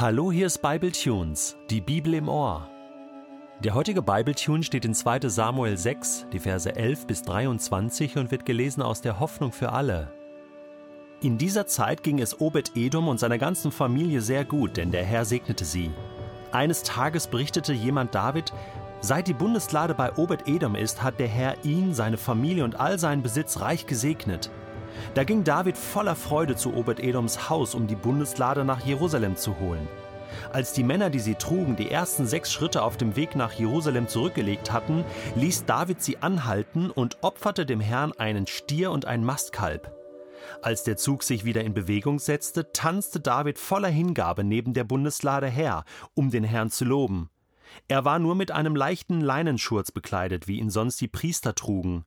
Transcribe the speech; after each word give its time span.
Hallo, 0.00 0.30
hier 0.30 0.46
ist 0.46 0.62
Bible 0.62 0.92
Tunes, 0.92 1.56
die 1.70 1.80
Bibel 1.80 2.14
im 2.14 2.28
Ohr. 2.28 2.68
Der 3.64 3.74
heutige 3.74 4.00
Bible 4.00 4.36
Tune 4.36 4.62
steht 4.62 4.84
in 4.84 4.94
2. 4.94 5.28
Samuel 5.28 5.76
6, 5.76 6.26
die 6.32 6.38
Verse 6.38 6.72
11 6.72 7.08
bis 7.08 7.22
23 7.22 8.16
und 8.16 8.30
wird 8.30 8.46
gelesen 8.46 8.80
aus 8.80 9.00
der 9.00 9.18
Hoffnung 9.18 9.50
für 9.50 9.72
alle. 9.72 10.12
In 11.20 11.36
dieser 11.36 11.66
Zeit 11.66 12.04
ging 12.04 12.20
es 12.20 12.40
Obed-Edom 12.40 13.08
und 13.08 13.18
seiner 13.18 13.38
ganzen 13.38 13.72
Familie 13.72 14.20
sehr 14.20 14.44
gut, 14.44 14.76
denn 14.76 14.92
der 14.92 15.04
Herr 15.04 15.24
segnete 15.24 15.64
sie. 15.64 15.90
Eines 16.52 16.84
Tages 16.84 17.26
berichtete 17.26 17.72
jemand 17.72 18.14
David, 18.14 18.52
seit 19.00 19.26
die 19.26 19.34
Bundeslade 19.34 19.94
bei 19.94 20.16
Obed-Edom 20.16 20.76
ist, 20.76 21.02
hat 21.02 21.18
der 21.18 21.26
Herr 21.26 21.64
ihn, 21.64 21.92
seine 21.92 22.18
Familie 22.18 22.62
und 22.62 22.78
all 22.78 23.00
seinen 23.00 23.24
Besitz 23.24 23.60
reich 23.60 23.86
gesegnet. 23.86 24.48
Da 25.14 25.24
ging 25.24 25.44
David 25.44 25.76
voller 25.76 26.16
Freude 26.16 26.56
zu 26.56 26.74
Obed-Edoms 26.74 27.48
Haus, 27.48 27.74
um 27.74 27.86
die 27.86 27.96
Bundeslade 27.96 28.64
nach 28.64 28.84
Jerusalem 28.84 29.36
zu 29.36 29.58
holen. 29.58 29.88
Als 30.52 30.72
die 30.72 30.82
Männer, 30.82 31.10
die 31.10 31.18
sie 31.18 31.34
trugen, 31.34 31.76
die 31.76 31.90
ersten 31.90 32.26
sechs 32.26 32.52
Schritte 32.52 32.82
auf 32.82 32.96
dem 32.96 33.16
Weg 33.16 33.36
nach 33.36 33.52
Jerusalem 33.52 34.08
zurückgelegt 34.08 34.72
hatten, 34.72 35.04
ließ 35.34 35.64
David 35.64 36.02
sie 36.02 36.18
anhalten 36.18 36.90
und 36.90 37.18
opferte 37.22 37.66
dem 37.66 37.80
Herrn 37.80 38.12
einen 38.12 38.46
Stier 38.46 38.90
und 38.90 39.04
ein 39.04 39.24
Mastkalb. 39.24 39.94
Als 40.62 40.84
der 40.84 40.96
Zug 40.96 41.22
sich 41.22 41.44
wieder 41.44 41.62
in 41.62 41.74
Bewegung 41.74 42.18
setzte, 42.18 42.72
tanzte 42.72 43.20
David 43.20 43.58
voller 43.58 43.88
Hingabe 43.88 44.44
neben 44.44 44.72
der 44.72 44.84
Bundeslade 44.84 45.48
her, 45.48 45.84
um 46.14 46.30
den 46.30 46.44
Herrn 46.44 46.70
zu 46.70 46.84
loben. 46.84 47.30
Er 47.86 48.04
war 48.04 48.18
nur 48.18 48.34
mit 48.34 48.50
einem 48.50 48.74
leichten 48.74 49.20
Leinenschurz 49.20 49.92
bekleidet, 49.92 50.48
wie 50.48 50.58
ihn 50.58 50.70
sonst 50.70 51.00
die 51.00 51.08
Priester 51.08 51.54
trugen. 51.54 52.04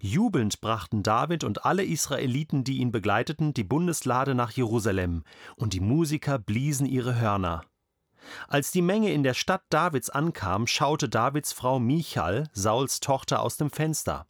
Jubelnd 0.00 0.60
brachten 0.60 1.02
David 1.02 1.44
und 1.44 1.64
alle 1.64 1.84
Israeliten, 1.84 2.64
die 2.64 2.78
ihn 2.78 2.92
begleiteten, 2.92 3.54
die 3.54 3.64
Bundeslade 3.64 4.34
nach 4.34 4.50
Jerusalem, 4.50 5.24
und 5.56 5.72
die 5.72 5.80
Musiker 5.80 6.38
bliesen 6.38 6.86
ihre 6.86 7.20
Hörner. 7.20 7.62
Als 8.46 8.70
die 8.70 8.82
Menge 8.82 9.12
in 9.12 9.22
der 9.22 9.34
Stadt 9.34 9.62
Davids 9.70 10.10
ankam, 10.10 10.66
schaute 10.66 11.08
Davids 11.08 11.52
Frau 11.52 11.78
Michal, 11.78 12.48
Sauls 12.52 13.00
Tochter, 13.00 13.40
aus 13.40 13.56
dem 13.56 13.70
Fenster. 13.70 14.26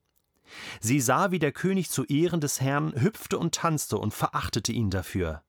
Sie 0.81 1.01
sah, 1.01 1.31
wie 1.31 1.39
der 1.39 1.53
König 1.53 1.91
zu 1.91 2.05
Ehren 2.05 2.41
des 2.41 2.61
Herrn 2.61 2.95
hüpfte 3.01 3.39
und 3.39 3.55
tanzte 3.55 3.99
und 3.99 4.15
verachtete 4.15 4.73
ihn 4.73 4.91
dafür. 4.91 5.43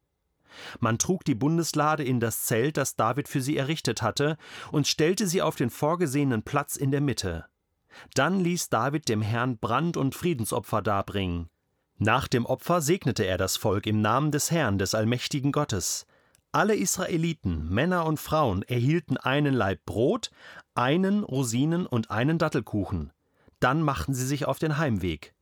Man 0.80 0.98
trug 0.98 1.24
die 1.24 1.36
Bundeslade 1.36 2.04
in 2.04 2.20
das 2.20 2.44
Zelt, 2.44 2.76
das 2.78 2.96
David 2.96 3.28
für 3.28 3.42
sie 3.42 3.58
errichtet 3.58 4.02
hatte, 4.02 4.38
und 4.72 4.88
stellte 4.88 5.28
sie 5.28 5.42
auf 5.42 5.56
den 5.56 5.70
vorgesehenen 5.70 6.44
Platz 6.44 6.76
in 6.76 6.92
der 6.92 7.02
Mitte. 7.02 7.46
Dann 8.14 8.40
ließ 8.40 8.70
David 8.70 9.10
dem 9.10 9.22
Herrn 9.22 9.58
Brand- 9.58 9.98
und 9.98 10.16
Friedensopfer 10.16 10.82
darbringen. 10.82 11.50
Nach 11.98 12.28
dem 12.28 12.46
Opfer 12.46 12.82
segnete 12.82 13.26
er 13.26 13.38
das 13.38 13.58
Volk 13.58 13.86
im 13.86 14.02
Namen 14.02 14.32
des 14.32 14.52
Herrn, 14.52 14.78
des 14.78 14.96
allmächtigen 14.96 15.52
Gottes. 15.52 16.06
Alle 16.52 16.76
Israeliten, 16.76 17.70
Männer 17.70 18.06
und 18.06 18.20
Frauen, 18.20 18.64
erhielten 18.64 19.18
einen 19.18 19.54
Laib 19.54 19.86
Brot, 19.86 20.32
einen 20.74 21.24
Rosinen 21.24 21.86
und 21.86 22.10
einen 22.10 22.38
Dattelkuchen. 22.38 23.12
Dann 23.60 23.82
machten 23.82 24.14
sie 24.14 24.26
sich 24.26 24.46
auf 24.46 24.60
den 24.60 24.78
Heimweg. 24.78 25.34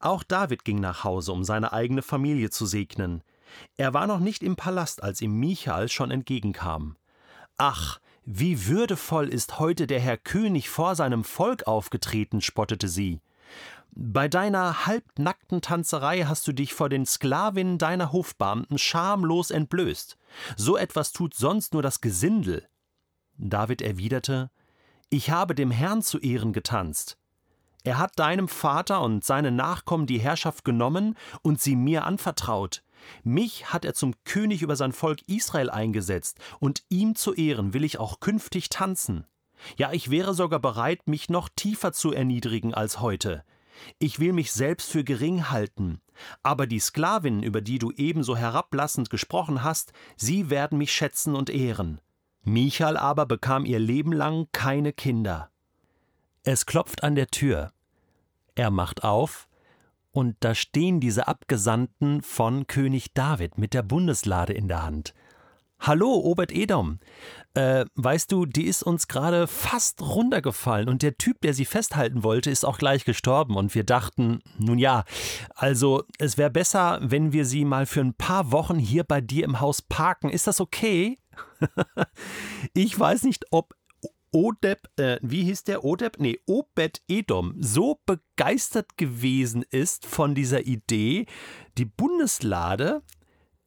Auch 0.00 0.22
David 0.22 0.64
ging 0.64 0.80
nach 0.80 1.04
Hause, 1.04 1.32
um 1.32 1.44
seine 1.44 1.72
eigene 1.72 2.02
Familie 2.02 2.50
zu 2.50 2.66
segnen. 2.66 3.22
Er 3.76 3.94
war 3.94 4.06
noch 4.06 4.20
nicht 4.20 4.42
im 4.42 4.56
Palast, 4.56 5.02
als 5.02 5.20
ihm 5.20 5.38
Michael 5.38 5.88
schon 5.88 6.10
entgegenkam. 6.10 6.96
Ach, 7.56 8.00
wie 8.24 8.66
würdevoll 8.66 9.28
ist 9.28 9.58
heute 9.58 9.86
der 9.86 10.00
Herr 10.00 10.16
König 10.16 10.68
vor 10.68 10.94
seinem 10.94 11.24
Volk 11.24 11.66
aufgetreten, 11.66 12.40
spottete 12.40 12.88
sie. 12.88 13.20
Bei 13.92 14.28
deiner 14.28 14.86
halbnackten 14.86 15.62
Tanzerei 15.62 16.22
hast 16.22 16.46
du 16.46 16.52
dich 16.52 16.74
vor 16.74 16.88
den 16.88 17.06
Sklavinnen 17.06 17.78
deiner 17.78 18.12
Hofbeamten 18.12 18.78
schamlos 18.78 19.50
entblößt. 19.50 20.16
So 20.56 20.76
etwas 20.76 21.12
tut 21.12 21.34
sonst 21.34 21.72
nur 21.72 21.82
das 21.82 22.00
Gesindel. 22.00 22.68
David 23.36 23.82
erwiderte 23.82 24.50
Ich 25.08 25.30
habe 25.30 25.54
dem 25.54 25.70
Herrn 25.70 26.02
zu 26.02 26.18
Ehren 26.18 26.52
getanzt. 26.52 27.18
Er 27.82 27.98
hat 27.98 28.18
deinem 28.18 28.46
Vater 28.46 29.00
und 29.00 29.24
seinen 29.24 29.56
Nachkommen 29.56 30.06
die 30.06 30.20
Herrschaft 30.20 30.64
genommen 30.64 31.16
und 31.42 31.60
sie 31.60 31.76
mir 31.76 32.04
anvertraut. 32.04 32.82
Mich 33.22 33.72
hat 33.72 33.84
er 33.84 33.94
zum 33.94 34.14
König 34.24 34.62
über 34.62 34.76
sein 34.76 34.92
Volk 34.92 35.20
Israel 35.26 35.70
eingesetzt, 35.70 36.38
und 36.58 36.82
ihm 36.88 37.14
zu 37.14 37.34
Ehren 37.34 37.74
will 37.74 37.84
ich 37.84 37.98
auch 37.98 38.20
künftig 38.20 38.68
tanzen. 38.68 39.26
Ja, 39.76 39.92
ich 39.92 40.10
wäre 40.10 40.34
sogar 40.34 40.60
bereit, 40.60 41.06
mich 41.06 41.28
noch 41.28 41.48
tiefer 41.54 41.92
zu 41.92 42.12
erniedrigen 42.12 42.74
als 42.74 43.00
heute. 43.00 43.44
Ich 43.98 44.18
will 44.18 44.32
mich 44.32 44.52
selbst 44.52 44.90
für 44.90 45.04
gering 45.04 45.50
halten, 45.50 46.00
aber 46.42 46.66
die 46.66 46.80
Sklavinnen, 46.80 47.42
über 47.42 47.60
die 47.60 47.78
du 47.78 47.92
ebenso 47.92 48.36
herablassend 48.36 49.10
gesprochen 49.10 49.62
hast, 49.62 49.92
sie 50.16 50.50
werden 50.50 50.78
mich 50.78 50.92
schätzen 50.92 51.34
und 51.34 51.50
ehren. 51.50 52.00
Michal 52.42 52.96
aber 52.96 53.26
bekam 53.26 53.64
ihr 53.64 53.78
Leben 53.78 54.12
lang 54.12 54.48
keine 54.52 54.92
Kinder. 54.92 55.50
Es 56.42 56.66
klopft 56.66 57.02
an 57.02 57.14
der 57.14 57.28
Tür. 57.28 57.72
Er 58.54 58.70
macht 58.70 59.04
auf, 59.04 59.48
und 60.12 60.36
da 60.40 60.54
stehen 60.54 61.00
diese 61.00 61.28
Abgesandten 61.28 62.22
von 62.22 62.66
König 62.66 63.14
David 63.14 63.58
mit 63.58 63.74
der 63.74 63.82
Bundeslade 63.82 64.52
in 64.52 64.68
der 64.68 64.82
Hand. 64.82 65.14
Hallo, 65.82 66.12
Obert 66.12 66.52
Edom. 66.52 66.98
Äh, 67.54 67.86
weißt 67.94 68.30
du, 68.30 68.44
die 68.44 68.66
ist 68.66 68.82
uns 68.82 69.08
gerade 69.08 69.46
fast 69.46 70.02
runtergefallen 70.02 70.90
und 70.90 71.00
der 71.00 71.16
Typ, 71.16 71.40
der 71.40 71.54
sie 71.54 71.64
festhalten 71.64 72.22
wollte, 72.22 72.50
ist 72.50 72.66
auch 72.66 72.76
gleich 72.76 73.06
gestorben 73.06 73.56
und 73.56 73.74
wir 73.74 73.84
dachten, 73.84 74.40
nun 74.58 74.78
ja, 74.78 75.04
also 75.54 76.04
es 76.18 76.36
wäre 76.36 76.50
besser, 76.50 76.98
wenn 77.02 77.32
wir 77.32 77.46
sie 77.46 77.64
mal 77.64 77.86
für 77.86 78.00
ein 78.00 78.12
paar 78.12 78.52
Wochen 78.52 78.78
hier 78.78 79.04
bei 79.04 79.22
dir 79.22 79.44
im 79.44 79.60
Haus 79.60 79.80
parken. 79.80 80.28
Ist 80.28 80.46
das 80.46 80.60
okay? 80.60 81.18
ich 82.74 82.98
weiß 82.98 83.22
nicht, 83.22 83.46
ob 83.50 83.74
Odeb, 84.32 84.88
äh, 84.96 85.18
wie 85.22 85.44
hieß 85.44 85.64
der? 85.64 85.84
Odeb? 85.84 86.18
Nee, 86.18 86.38
Obed 86.46 87.02
Edom 87.08 87.54
so 87.58 88.00
begeistert 88.06 88.96
gewesen 88.96 89.64
ist 89.70 90.06
von 90.06 90.34
dieser 90.34 90.66
Idee, 90.66 91.26
die 91.78 91.84
Bundeslade 91.84 93.02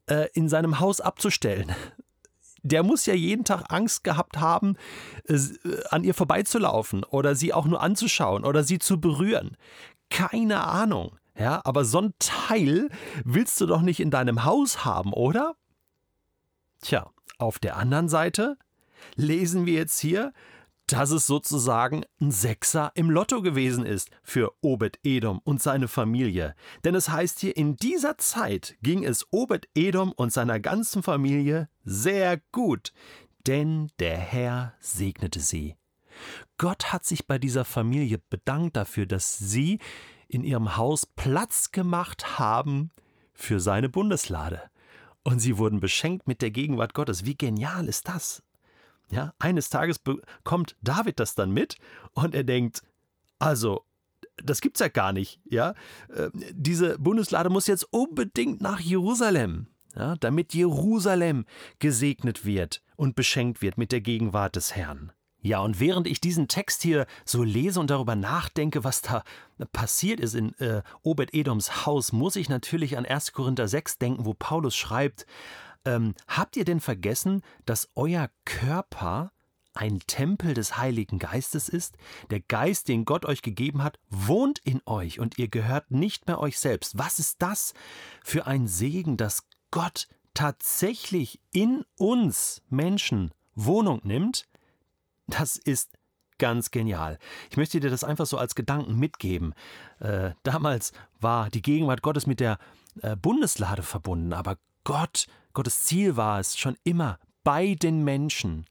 äh, 0.09 0.29
in 0.33 0.47
seinem 0.49 0.79
Haus 0.79 1.01
abzustellen. 1.01 1.73
Der 2.61 2.81
muss 2.81 3.05
ja 3.05 3.13
jeden 3.13 3.43
Tag 3.43 3.65
Angst 3.73 4.05
gehabt 4.05 4.39
haben, 4.39 4.77
äh, 5.27 5.37
an 5.89 6.05
ihr 6.05 6.13
vorbeizulaufen 6.13 7.03
oder 7.03 7.35
sie 7.35 7.53
auch 7.53 7.65
nur 7.65 7.81
anzuschauen 7.81 8.45
oder 8.45 8.63
sie 8.63 8.79
zu 8.79 9.01
berühren. 9.01 9.57
Keine 10.09 10.61
Ahnung. 10.63 11.17
Ja, 11.37 11.61
aber 11.65 11.83
so 11.83 11.99
ein 11.99 12.13
Teil 12.19 12.89
willst 13.25 13.59
du 13.59 13.65
doch 13.65 13.81
nicht 13.81 13.99
in 13.99 14.11
deinem 14.11 14.45
Haus 14.45 14.85
haben, 14.85 15.13
oder? 15.13 15.55
Tja, 16.81 17.09
auf 17.37 17.59
der 17.59 17.77
anderen 17.77 18.07
Seite 18.07 18.57
lesen 19.15 19.65
wir 19.65 19.73
jetzt 19.73 19.99
hier, 19.99 20.31
dass 20.93 21.09
es 21.09 21.25
sozusagen 21.25 22.05
ein 22.21 22.29
Sechser 22.29 22.91
im 22.93 23.09
Lotto 23.09 23.41
gewesen 23.41 23.83
ist 23.83 24.11
für 24.21 24.53
Obed 24.61 24.99
Edom 25.03 25.41
und 25.43 25.59
seine 25.59 25.87
Familie. 25.87 26.53
Denn 26.83 26.93
es 26.93 27.09
heißt 27.09 27.39
hier, 27.39 27.57
in 27.57 27.77
dieser 27.77 28.19
Zeit 28.19 28.75
ging 28.83 29.03
es 29.03 29.25
Obed 29.31 29.67
Edom 29.73 30.11
und 30.11 30.31
seiner 30.31 30.59
ganzen 30.59 31.01
Familie 31.01 31.67
sehr 31.83 32.39
gut, 32.51 32.93
denn 33.47 33.89
der 33.97 34.17
Herr 34.17 34.75
segnete 34.79 35.39
sie. 35.39 35.77
Gott 36.59 36.93
hat 36.93 37.05
sich 37.05 37.25
bei 37.25 37.39
dieser 37.39 37.65
Familie 37.65 38.21
bedankt 38.29 38.77
dafür, 38.77 39.07
dass 39.07 39.35
sie 39.39 39.79
in 40.27 40.43
ihrem 40.43 40.77
Haus 40.77 41.07
Platz 41.07 41.71
gemacht 41.71 42.37
haben 42.37 42.91
für 43.33 43.59
seine 43.59 43.89
Bundeslade. 43.89 44.61
Und 45.23 45.39
sie 45.39 45.57
wurden 45.57 45.79
beschenkt 45.79 46.27
mit 46.27 46.43
der 46.43 46.51
Gegenwart 46.51 46.93
Gottes. 46.93 47.25
Wie 47.25 47.35
genial 47.35 47.87
ist 47.87 48.07
das? 48.07 48.43
Ja, 49.11 49.33
eines 49.39 49.69
Tages 49.69 49.99
bekommt 49.99 50.75
David 50.81 51.19
das 51.19 51.35
dann 51.35 51.51
mit 51.51 51.77
und 52.13 52.33
er 52.33 52.43
denkt, 52.43 52.81
also, 53.39 53.83
das 54.37 54.61
gibt's 54.61 54.79
ja 54.79 54.87
gar 54.87 55.13
nicht, 55.13 55.39
ja. 55.45 55.75
Äh, 56.09 56.29
diese 56.51 56.97
Bundeslade 56.97 57.49
muss 57.49 57.67
jetzt 57.67 57.83
unbedingt 57.91 58.61
nach 58.61 58.79
Jerusalem, 58.79 59.67
ja, 59.95 60.15
damit 60.15 60.53
Jerusalem 60.53 61.45
gesegnet 61.79 62.45
wird 62.45 62.81
und 62.95 63.15
beschenkt 63.15 63.61
wird 63.61 63.77
mit 63.77 63.91
der 63.91 64.01
Gegenwart 64.01 64.55
des 64.55 64.75
Herrn. 64.75 65.11
Ja, 65.45 65.59
und 65.59 65.81
während 65.81 66.07
ich 66.07 66.21
diesen 66.21 66.47
Text 66.47 66.83
hier 66.83 67.05
so 67.25 67.43
lese 67.43 67.81
und 67.81 67.89
darüber 67.89 68.15
nachdenke, 68.15 68.85
was 68.85 69.01
da 69.01 69.23
passiert 69.73 70.21
ist 70.21 70.35
in 70.35 70.57
äh, 70.59 70.83
Obed-Edoms 71.01 71.85
Haus, 71.85 72.13
muss 72.13 72.37
ich 72.37 72.47
natürlich 72.47 72.97
an 72.97 73.05
1. 73.05 73.33
Korinther 73.33 73.67
6 73.67 73.97
denken, 73.97 74.25
wo 74.25 74.33
Paulus 74.33 74.73
schreibt, 74.73 75.25
ähm, 75.85 76.15
habt 76.27 76.57
ihr 76.57 76.65
denn 76.65 76.79
vergessen, 76.79 77.41
dass 77.65 77.89
euer 77.95 78.29
Körper 78.45 79.31
ein 79.73 79.99
Tempel 80.05 80.53
des 80.53 80.77
Heiligen 80.77 81.19
Geistes 81.19 81.69
ist? 81.69 81.97
Der 82.29 82.39
Geist, 82.39 82.87
den 82.87 83.05
Gott 83.05 83.25
euch 83.25 83.41
gegeben 83.41 83.83
hat, 83.83 83.99
wohnt 84.09 84.59
in 84.59 84.81
euch 84.85 85.19
und 85.19 85.37
ihr 85.37 85.47
gehört 85.47 85.91
nicht 85.91 86.27
mehr 86.27 86.39
euch 86.39 86.59
selbst. 86.59 86.97
Was 86.97 87.19
ist 87.19 87.41
das 87.41 87.73
für 88.23 88.45
ein 88.45 88.67
Segen, 88.67 89.17
dass 89.17 89.47
Gott 89.71 90.07
tatsächlich 90.33 91.39
in 91.51 91.83
uns 91.97 92.61
Menschen 92.69 93.31
Wohnung 93.55 94.01
nimmt? 94.03 94.47
Das 95.27 95.57
ist 95.57 95.97
ganz 96.37 96.71
genial. 96.71 97.19
Ich 97.49 97.57
möchte 97.57 97.79
dir 97.79 97.89
das 97.89 98.03
einfach 98.03 98.25
so 98.25 98.37
als 98.37 98.55
Gedanken 98.55 98.97
mitgeben. 98.97 99.53
Äh, 99.99 100.31
damals 100.43 100.91
war 101.19 101.49
die 101.49 101.61
Gegenwart 101.61 102.01
Gottes 102.01 102.27
mit 102.27 102.39
der 102.39 102.57
äh, 103.01 103.15
Bundeslade 103.15 103.83
verbunden, 103.83 104.33
aber 104.33 104.57
Gott 104.83 105.27
Gottes 105.53 105.83
Ziel 105.83 106.17
war 106.17 106.39
es 106.39 106.57
schon 106.57 106.77
immer, 106.83 107.19
bei 107.43 107.75
den 107.75 108.03
Menschen, 108.03 108.65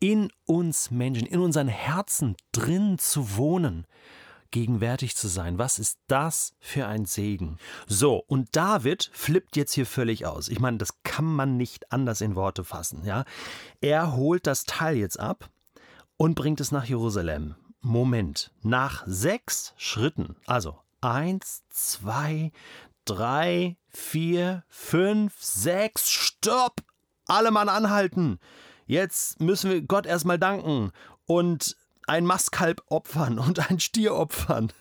in 0.00 0.30
uns 0.46 0.90
Menschen, 0.90 1.26
in 1.26 1.40
unseren 1.40 1.68
Herzen 1.68 2.36
drin 2.52 2.98
zu 2.98 3.36
wohnen, 3.36 3.86
gegenwärtig 4.50 5.16
zu 5.16 5.28
sein. 5.28 5.58
Was 5.58 5.78
ist 5.78 5.98
das 6.06 6.54
für 6.60 6.86
ein 6.86 7.04
Segen? 7.04 7.58
So, 7.86 8.22
und 8.28 8.54
David 8.54 9.10
flippt 9.12 9.56
jetzt 9.56 9.72
hier 9.72 9.86
völlig 9.86 10.24
aus. 10.24 10.48
Ich 10.48 10.60
meine, 10.60 10.78
das 10.78 11.02
kann 11.02 11.24
man 11.24 11.56
nicht 11.56 11.92
anders 11.92 12.20
in 12.20 12.36
Worte 12.36 12.64
fassen, 12.64 13.04
ja? 13.04 13.24
Er 13.80 14.14
holt 14.14 14.46
das 14.46 14.64
Teil 14.64 14.96
jetzt 14.96 15.18
ab 15.18 15.50
und 16.16 16.34
bringt 16.34 16.60
es 16.60 16.72
nach 16.72 16.84
Jerusalem. 16.84 17.56
Moment, 17.80 18.52
nach 18.62 19.04
sechs 19.06 19.74
Schritten, 19.76 20.36
also 20.46 20.78
eins, 21.00 21.62
zwei, 21.70 22.52
drei, 23.08 23.76
vier, 23.88 24.64
fünf, 24.68 25.34
sechs, 25.40 26.10
stopp! 26.10 26.82
Alle 27.26 27.50
Mann 27.50 27.68
anhalten! 27.68 28.38
Jetzt 28.86 29.40
müssen 29.40 29.70
wir 29.70 29.82
Gott 29.82 30.06
erstmal 30.06 30.38
danken 30.38 30.92
und 31.26 31.76
ein 32.06 32.24
Mastkalb 32.24 32.82
opfern 32.86 33.38
und 33.38 33.70
ein 33.70 33.80
Stier 33.80 34.14
opfern. 34.14 34.72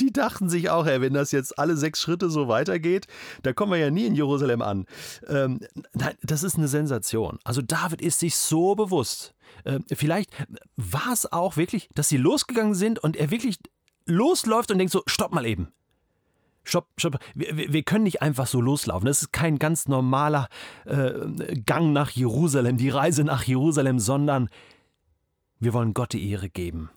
Die 0.00 0.12
dachten 0.12 0.48
sich 0.48 0.70
auch, 0.70 0.86
ey, 0.86 1.00
wenn 1.00 1.12
das 1.12 1.30
jetzt 1.30 1.58
alle 1.58 1.76
sechs 1.76 2.00
Schritte 2.00 2.30
so 2.30 2.48
weitergeht, 2.48 3.06
da 3.42 3.52
kommen 3.52 3.72
wir 3.72 3.78
ja 3.78 3.90
nie 3.90 4.06
in 4.06 4.14
Jerusalem 4.14 4.62
an. 4.62 4.86
Ähm, 5.28 5.60
nein, 5.92 6.14
das 6.22 6.42
ist 6.42 6.56
eine 6.56 6.68
Sensation. 6.68 7.38
Also 7.44 7.60
David 7.60 8.00
ist 8.00 8.20
sich 8.20 8.34
so 8.34 8.74
bewusst. 8.74 9.34
Äh, 9.64 9.80
vielleicht 9.94 10.30
war 10.76 11.12
es 11.12 11.30
auch 11.30 11.56
wirklich, 11.56 11.90
dass 11.94 12.08
sie 12.08 12.16
losgegangen 12.16 12.74
sind 12.74 12.98
und 12.98 13.16
er 13.16 13.30
wirklich 13.30 13.58
losläuft 14.06 14.70
und 14.70 14.78
denkt 14.78 14.92
so, 14.92 15.02
stopp 15.06 15.32
mal 15.32 15.44
eben. 15.44 15.72
Stopp, 16.70 16.86
stopp. 16.98 17.18
Wir, 17.34 17.72
wir, 17.72 17.82
können 17.82 18.04
nicht 18.04 18.22
einfach 18.22 18.46
so 18.46 18.60
loslaufen. 18.60 19.06
Das 19.06 19.22
ist 19.22 19.32
kein 19.32 19.58
ganz 19.58 19.88
normaler 19.88 20.48
äh, 20.84 21.12
Gang 21.66 21.92
nach 21.92 22.10
Jerusalem, 22.10 22.76
die 22.76 22.90
Reise 22.90 23.24
nach 23.24 23.42
Jerusalem, 23.42 23.98
sondern 23.98 24.48
wir 25.58 25.72
wollen 25.72 25.94
Gott 25.94 26.12
die 26.12 26.30
Ehre 26.30 26.48
geben. 26.48 26.90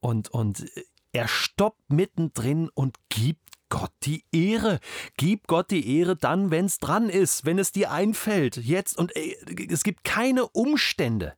Und, 0.00 0.30
und 0.30 0.66
er 1.12 1.28
stoppt 1.28 1.92
mittendrin 1.92 2.70
und 2.74 2.96
gibt 3.08 3.40
Gott 3.68 3.92
die 4.02 4.24
Ehre. 4.32 4.80
Gib 5.16 5.46
Gott 5.46 5.70
die 5.70 5.98
Ehre 5.98 6.16
dann, 6.16 6.50
wenn 6.50 6.64
es 6.64 6.78
dran 6.78 7.08
ist, 7.08 7.44
wenn 7.44 7.60
es 7.60 7.70
dir 7.70 7.92
einfällt. 7.92 8.56
Jetzt. 8.56 8.98
Und 8.98 9.14
äh, 9.14 9.36
es 9.70 9.84
gibt 9.84 10.02
keine 10.02 10.48
Umstände, 10.48 11.34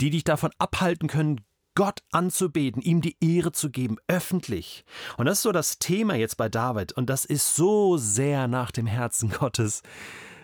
die 0.00 0.10
dich 0.10 0.24
davon 0.24 0.50
abhalten 0.58 1.06
können, 1.06 1.40
Gott 1.74 2.02
anzubeten, 2.10 2.82
ihm 2.82 3.00
die 3.00 3.16
Ehre 3.20 3.52
zu 3.52 3.70
geben, 3.70 3.96
öffentlich. 4.08 4.84
Und 5.16 5.26
das 5.26 5.38
ist 5.38 5.42
so 5.42 5.52
das 5.52 5.78
Thema 5.78 6.14
jetzt 6.14 6.36
bei 6.36 6.48
David. 6.48 6.92
Und 6.92 7.08
das 7.08 7.24
ist 7.24 7.56
so 7.56 7.96
sehr 7.96 8.48
nach 8.48 8.70
dem 8.70 8.86
Herzen 8.86 9.30
Gottes, 9.38 9.82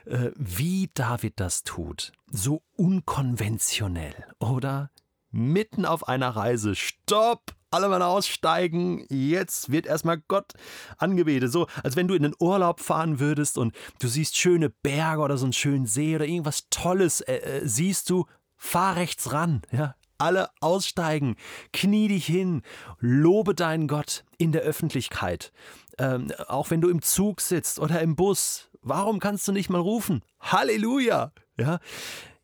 äh, 0.06 0.30
wie 0.36 0.90
David 0.94 1.40
das 1.40 1.64
tut. 1.64 2.12
So 2.30 2.62
unkonventionell, 2.76 4.14
oder? 4.38 4.90
mitten 5.30 5.84
auf 5.84 6.08
einer 6.08 6.30
Reise. 6.30 6.74
Stopp! 6.74 7.54
Alle 7.70 7.90
mal 7.90 8.00
aussteigen. 8.00 9.04
Jetzt 9.10 9.70
wird 9.70 9.84
erstmal 9.84 10.18
Gott 10.26 10.54
angebetet. 10.96 11.52
So, 11.52 11.66
als 11.82 11.96
wenn 11.96 12.08
du 12.08 12.14
in 12.14 12.22
den 12.22 12.34
Urlaub 12.40 12.80
fahren 12.80 13.20
würdest 13.20 13.58
und 13.58 13.74
du 14.00 14.08
siehst 14.08 14.38
schöne 14.38 14.70
Berge 14.70 15.20
oder 15.20 15.36
so 15.36 15.44
einen 15.44 15.52
schönen 15.52 15.84
See 15.84 16.14
oder 16.14 16.24
irgendwas 16.24 16.68
Tolles 16.70 17.20
äh, 17.20 17.36
äh, 17.36 17.68
siehst 17.68 18.08
du. 18.08 18.24
Fahr 18.56 18.96
rechts 18.96 19.32
ran. 19.32 19.62
Ja, 19.70 19.94
alle 20.18 20.50
aussteigen, 20.60 21.36
knie 21.72 22.08
dich 22.08 22.26
hin, 22.26 22.62
lobe 22.98 23.54
deinen 23.54 23.88
Gott 23.88 24.24
in 24.36 24.52
der 24.52 24.62
Öffentlichkeit. 24.62 25.52
Ähm, 25.98 26.32
auch 26.46 26.70
wenn 26.70 26.80
du 26.80 26.88
im 26.88 27.02
Zug 27.02 27.40
sitzt 27.40 27.78
oder 27.78 28.00
im 28.00 28.16
Bus, 28.16 28.70
warum 28.82 29.20
kannst 29.20 29.48
du 29.48 29.52
nicht 29.52 29.70
mal 29.70 29.80
rufen? 29.80 30.22
Halleluja! 30.40 31.32
Ja, 31.56 31.80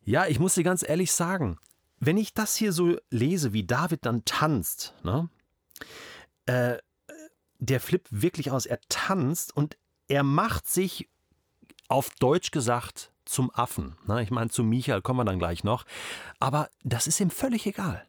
ja 0.03 0.27
ich 0.27 0.39
muss 0.39 0.55
dir 0.55 0.65
ganz 0.65 0.83
ehrlich 0.87 1.13
sagen, 1.13 1.59
wenn 2.01 2.17
ich 2.17 2.35
das 2.35 2.57
hier 2.57 2.73
so 2.73 2.97
lese, 3.11 3.53
wie 3.53 3.65
David 3.65 4.05
dann 4.07 4.25
tanzt, 4.25 4.95
ne, 5.03 5.29
äh, 6.47 6.79
der 7.59 7.81
flippt 7.81 8.09
wirklich 8.23 8.51
aus. 8.51 8.67
Er 8.67 8.81
tanzt 8.89 9.57
und 9.57 9.77
er 10.09 10.23
macht 10.23 10.69
sich 10.69 11.09
auf 11.89 12.11
Deutsch 12.19 12.51
gesagt 12.51 13.14
zum 13.25 13.51
Affen. 13.55 13.97
Ne? 14.07 14.23
Ich 14.23 14.31
meine, 14.31 14.51
zu 14.51 14.65
Michael 14.65 15.03
kommen 15.03 15.21
wir 15.21 15.25
dann 15.25 15.39
gleich 15.39 15.65
noch. 15.65 15.85
Aber 16.41 16.69
das 16.83 17.07
ist 17.07 17.21
ihm 17.21 17.31
völlig 17.31 17.67
egal. 17.67 18.07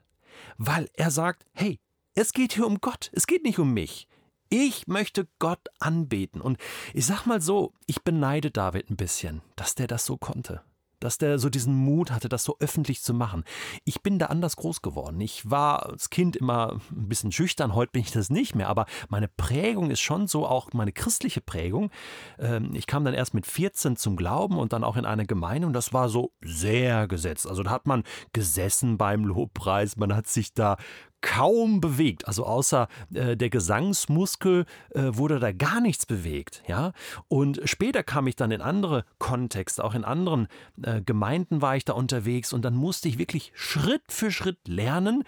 Weil 0.57 0.89
er 0.93 1.11
sagt, 1.11 1.45
hey, 1.53 1.79
es 2.13 2.33
geht 2.33 2.53
hier 2.53 2.67
um 2.67 2.79
Gott, 2.79 3.09
es 3.13 3.27
geht 3.27 3.43
nicht 3.43 3.59
um 3.59 3.73
mich. 3.73 4.07
Ich 4.49 4.87
möchte 4.87 5.27
Gott 5.39 5.67
anbeten. 5.79 6.41
Und 6.41 6.57
ich 6.93 7.05
sag 7.05 7.25
mal 7.25 7.41
so, 7.41 7.73
ich 7.87 8.03
beneide 8.03 8.51
David 8.51 8.89
ein 8.89 8.95
bisschen, 8.95 9.41
dass 9.55 9.75
der 9.75 9.87
das 9.87 10.05
so 10.05 10.17
konnte 10.17 10.61
dass 10.99 11.17
der 11.17 11.39
so 11.39 11.49
diesen 11.49 11.75
Mut 11.75 12.11
hatte, 12.11 12.29
das 12.29 12.43
so 12.43 12.57
öffentlich 12.59 13.01
zu 13.01 13.13
machen. 13.13 13.43
Ich 13.83 14.01
bin 14.01 14.19
da 14.19 14.27
anders 14.27 14.55
groß 14.55 14.81
geworden. 14.81 15.19
Ich 15.21 15.49
war 15.49 15.85
als 15.85 16.09
Kind 16.09 16.35
immer 16.35 16.79
ein 16.91 17.07
bisschen 17.07 17.31
schüchtern, 17.31 17.75
heute 17.75 17.91
bin 17.91 18.01
ich 18.01 18.11
das 18.11 18.29
nicht 18.29 18.55
mehr, 18.55 18.69
aber 18.69 18.85
meine 19.09 19.27
Prägung 19.27 19.91
ist 19.91 20.01
schon 20.01 20.27
so, 20.27 20.45
auch 20.47 20.73
meine 20.73 20.91
christliche 20.91 21.41
Prägung. 21.41 21.91
Ähm, 22.39 22.71
ich 22.73 22.87
kam 22.87 23.05
dann 23.05 23.13
erst 23.13 23.33
mit 23.33 23.45
14 23.45 23.95
zum 23.95 24.15
Glauben 24.15 24.57
und 24.57 24.73
dann 24.73 24.83
auch 24.83 24.97
in 24.97 25.05
eine 25.05 25.25
Gemeinde 25.25 25.67
und 25.67 25.73
das 25.73 25.93
war 25.93 26.09
so 26.09 26.31
sehr 26.41 27.07
gesetzt. 27.07 27.47
Also 27.47 27.63
da 27.63 27.71
hat 27.71 27.85
man 27.85 28.03
gesessen 28.33 28.97
beim 28.97 29.25
Lobpreis, 29.25 29.97
man 29.97 30.15
hat 30.15 30.27
sich 30.27 30.53
da 30.53 30.77
kaum 31.25 31.81
bewegt. 31.81 32.27
Also 32.27 32.45
außer 32.45 32.87
äh, 33.11 33.35
der 33.35 33.49
Gesangsmuskel 33.49 34.65
äh, 34.91 35.05
wurde 35.07 35.39
da 35.39 35.51
gar 35.51 35.81
nichts 35.81 36.05
bewegt. 36.05 36.61
Ja? 36.67 36.93
Und 37.27 37.61
später 37.65 38.03
kam 38.03 38.27
ich 38.27 38.35
dann 38.35 38.51
in 38.51 38.61
andere 38.61 39.05
Kontexte, 39.17 39.83
auch 39.83 39.95
in 39.95 40.05
anderen 40.05 40.47
äh, 40.83 41.01
Gemeinden 41.01 41.63
war 41.63 41.75
ich 41.75 41.83
da 41.83 41.93
unterwegs 41.93 42.53
und 42.53 42.63
dann 42.63 42.75
musste 42.75 43.09
ich 43.09 43.17
wirklich 43.17 43.51
Schritt 43.55 44.03
für 44.07 44.29
Schritt 44.29 44.67
lernen, 44.67 45.23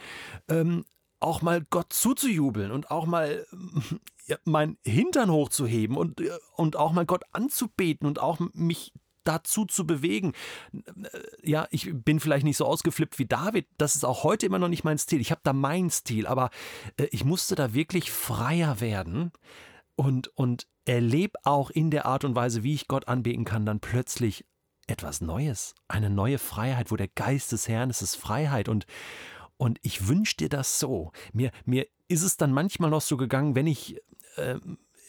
ähm, 0.49 0.85
auch 1.19 1.41
mal 1.41 1.65
Gott 1.67 1.91
zuzujubeln 1.91 2.71
und 2.71 2.91
auch 2.91 3.07
mal 3.07 3.47
ja, 4.27 4.37
mein 4.45 4.77
Hintern 4.85 5.31
hochzuheben 5.31 5.97
und, 5.97 6.21
äh, 6.21 6.29
und 6.55 6.75
auch 6.75 6.91
mal 6.91 7.07
Gott 7.07 7.23
anzubeten 7.31 8.07
und 8.07 8.19
auch 8.19 8.37
mich 8.53 8.93
dazu 9.27 9.65
zu 9.65 9.85
bewegen. 9.85 10.33
Ja, 11.43 11.67
ich 11.71 11.91
bin 11.93 12.19
vielleicht 12.19 12.45
nicht 12.45 12.57
so 12.57 12.65
ausgeflippt 12.65 13.19
wie 13.19 13.25
David. 13.25 13.67
Das 13.77 13.95
ist 13.95 14.05
auch 14.05 14.23
heute 14.23 14.45
immer 14.45 14.59
noch 14.59 14.69
nicht 14.69 14.83
mein 14.83 14.97
Stil. 14.97 15.21
Ich 15.21 15.31
habe 15.31 15.41
da 15.43 15.53
meinen 15.53 15.89
Stil, 15.89 16.27
aber 16.27 16.49
äh, 16.97 17.07
ich 17.11 17.25
musste 17.25 17.55
da 17.55 17.73
wirklich 17.73 18.11
freier 18.11 18.79
werden 18.79 19.31
und, 19.95 20.29
und 20.29 20.67
erlebe 20.85 21.39
auch 21.43 21.69
in 21.69 21.91
der 21.91 22.05
Art 22.05 22.23
und 22.23 22.35
Weise, 22.35 22.63
wie 22.63 22.73
ich 22.73 22.87
Gott 22.87 23.07
anbeten 23.07 23.45
kann, 23.45 23.65
dann 23.65 23.79
plötzlich 23.79 24.45
etwas 24.87 25.21
Neues. 25.21 25.75
Eine 25.87 26.09
neue 26.09 26.37
Freiheit, 26.37 26.91
wo 26.91 26.95
der 26.95 27.09
Geist 27.09 27.51
des 27.51 27.67
Herrn 27.67 27.89
ist, 27.89 28.01
ist 28.01 28.15
Freiheit. 28.15 28.69
Und, 28.69 28.85
und 29.57 29.79
ich 29.81 30.07
wünsche 30.07 30.37
dir 30.37 30.49
das 30.49 30.79
so. 30.79 31.11
Mir, 31.33 31.51
mir 31.65 31.87
ist 32.07 32.23
es 32.23 32.37
dann 32.37 32.53
manchmal 32.53 32.89
noch 32.89 33.01
so 33.01 33.17
gegangen, 33.17 33.55
wenn 33.55 33.67
ich 33.67 34.01
äh, 34.37 34.59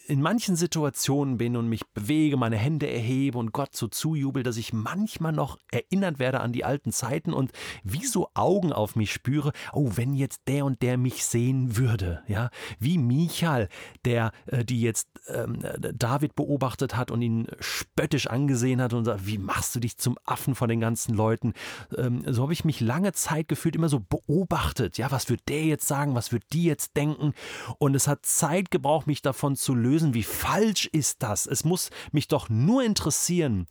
in 0.09 0.23
manchen 0.23 0.57
Situationen 0.57 1.37
bin 1.37 1.55
und 1.57 1.69
mich 1.69 1.87
bewege, 1.89 2.39
meine 2.39 2.57
Hände 2.57 2.91
erhebe 2.91 3.37
und 3.37 3.53
Gott 3.53 3.77
so 3.77 3.89
zujubel, 3.89 4.43
dass 4.43 4.57
ich 4.57 4.73
manchmal 4.73 5.33
noch 5.33 5.59
erinnert 5.71 6.19
werde 6.19 6.41
an 6.41 6.53
die 6.53 6.65
alten 6.65 6.93
Zeiten 6.93 7.35
und 7.35 7.53
wie 7.85 8.07
so 8.07 8.31
Augen 8.33 8.73
auf 8.73 8.97
mich 8.97 9.13
spüre, 9.13 9.53
oh, 9.73 9.93
wenn 9.97 10.15
jetzt 10.15 10.49
der 10.49 10.65
und 10.65 10.81
der 10.81 10.97
mich 10.97 11.27
sehen 11.27 11.77
würde, 11.77 12.23
ja, 12.27 12.49
wie 12.79 12.97
Michael, 12.97 13.69
der 14.07 14.33
äh, 14.47 14.65
die 14.65 14.81
jetzt 14.81 15.09
ähm, 15.29 15.59
David 15.95 16.35
beobachtet 16.35 16.97
hat 16.97 17.11
und 17.11 17.21
ihn 17.21 17.47
spöttisch 17.61 18.29
angesehen 18.29 18.81
hat 18.81 18.95
und 18.95 19.05
sagt, 19.05 19.27
wie 19.27 19.39
machst 19.39 19.75
du 19.75 19.81
dich 19.81 19.99
zum 19.99 20.17
Affen 20.25 20.55
von 20.55 20.71
den 20.71 20.81
ganzen 20.81 21.15
Leuten? 21.15 21.53
Ähm, 21.97 22.23
so 22.27 22.43
habe 22.43 22.55
ich 22.55 22.65
mich 22.65 22.81
lange 22.81 23.13
Zeit 23.13 23.47
gefühlt, 23.49 23.77
immer 23.77 23.91
so 23.91 24.01
beobachtet, 24.01 24.97
ja, 24.97 25.11
was 25.11 25.29
wird 25.29 25.43
der 25.49 25.65
jetzt 25.65 25.87
sagen, 25.87 26.15
was 26.15 26.33
wird 26.33 26.45
die 26.55 26.65
jetzt 26.65 26.97
denken? 26.97 27.35
Und 27.79 27.95
es 27.95 28.09
hat 28.09 28.25
Zeit 28.25 28.71
gebraucht, 28.71 29.07
mich 29.07 29.21
davon 29.21 29.55
zu 29.55 29.75
lösen 29.75 29.98
lösen, 29.99 30.15
wie 30.15 30.23
falsch 30.23 30.87
ist 30.93 31.23
das? 31.25 31.47
Es 31.47 31.65
muss 31.65 31.91
mich 32.13 32.29
doch 32.29 32.49
nur 32.49 32.85
interessieren, 32.85 33.67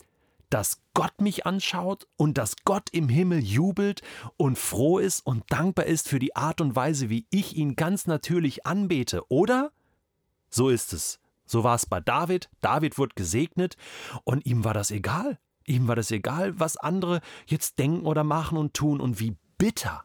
dass 0.50 0.82
Gott 0.92 1.20
mich 1.20 1.46
anschaut 1.46 2.06
und 2.16 2.36
dass 2.36 2.56
Gott 2.64 2.90
im 2.92 3.08
Himmel 3.08 3.42
jubelt 3.42 4.02
und 4.36 4.58
froh 4.58 4.98
ist 4.98 5.24
und 5.24 5.44
dankbar 5.48 5.86
ist 5.86 6.08
für 6.08 6.18
die 6.18 6.36
Art 6.36 6.60
und 6.60 6.76
Weise, 6.76 7.08
wie 7.08 7.26
ich 7.30 7.56
ihn 7.56 7.76
ganz 7.76 8.06
natürlich 8.06 8.66
anbete, 8.66 9.22
oder? 9.30 9.72
So 10.50 10.68
ist 10.68 10.92
es. 10.92 11.18
So 11.46 11.64
war 11.64 11.74
es 11.74 11.86
bei 11.86 12.00
David. 12.00 12.50
David 12.60 12.98
wurde 12.98 13.14
gesegnet 13.14 13.76
und 14.24 14.44
ihm 14.44 14.64
war 14.64 14.74
das 14.74 14.90
egal. 14.90 15.38
Ihm 15.64 15.88
war 15.88 15.96
das 15.96 16.10
egal, 16.10 16.58
was 16.60 16.76
andere 16.76 17.20
jetzt 17.46 17.78
denken 17.78 18.06
oder 18.06 18.24
machen 18.24 18.58
und 18.58 18.74
tun 18.74 19.00
und 19.00 19.18
wie 19.18 19.36
bitter. 19.56 20.04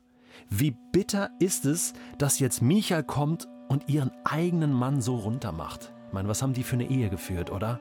Wie 0.50 0.76
bitter 0.92 1.32
ist 1.40 1.66
es, 1.66 1.94
dass 2.18 2.40
jetzt 2.40 2.62
Michael 2.62 3.04
kommt 3.04 3.48
und 3.70 3.90
ihren 3.90 4.12
eigenen 4.26 4.74
Mann 4.74 5.02
so 5.02 5.16
runtermacht. 5.16 5.93
Meine, 6.14 6.30
was 6.30 6.42
haben 6.42 6.54
die 6.54 6.64
für 6.64 6.76
eine 6.76 6.90
Ehe 6.90 7.10
geführt, 7.10 7.52
oder? 7.52 7.80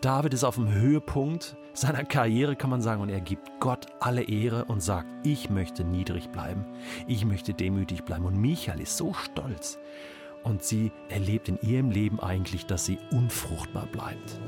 David 0.00 0.34
ist 0.34 0.44
auf 0.44 0.56
dem 0.56 0.70
Höhepunkt 0.70 1.56
seiner 1.72 2.04
Karriere, 2.04 2.56
kann 2.56 2.70
man 2.70 2.82
sagen, 2.82 3.00
und 3.00 3.08
er 3.08 3.22
gibt 3.22 3.50
Gott 3.60 3.86
alle 4.00 4.22
Ehre 4.22 4.66
und 4.66 4.82
sagt, 4.82 5.08
ich 5.24 5.48
möchte 5.48 5.82
niedrig 5.82 6.28
bleiben, 6.30 6.66
ich 7.06 7.24
möchte 7.24 7.54
demütig 7.54 8.04
bleiben. 8.04 8.26
Und 8.26 8.36
Michael 8.36 8.80
ist 8.80 8.96
so 8.96 9.14
stolz. 9.14 9.78
Und 10.42 10.64
sie 10.64 10.90
erlebt 11.08 11.48
in 11.48 11.58
ihrem 11.62 11.90
Leben 11.90 12.18
eigentlich, 12.20 12.66
dass 12.66 12.84
sie 12.84 12.98
unfruchtbar 13.12 13.86
bleibt. 13.86 14.38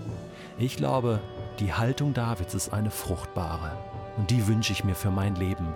Ich 0.58 0.76
glaube, 0.76 1.20
die 1.60 1.72
Haltung 1.72 2.12
Davids 2.14 2.54
ist 2.54 2.72
eine 2.72 2.90
fruchtbare. 2.90 3.76
und 4.16 4.30
die 4.30 4.46
wünsche 4.46 4.72
ich 4.72 4.84
mir 4.84 4.94
für 4.94 5.10
mein 5.10 5.34
Leben. 5.36 5.74